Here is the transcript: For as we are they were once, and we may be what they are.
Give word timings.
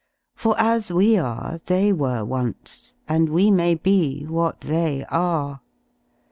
For 0.33 0.55
as 0.59 0.91
we 0.91 1.15
are 1.19 1.59
they 1.67 1.93
were 1.93 2.25
once, 2.25 2.95
and 3.07 3.29
we 3.29 3.51
may 3.51 3.75
be 3.75 4.23
what 4.25 4.61
they 4.61 5.05
are. 5.11 5.61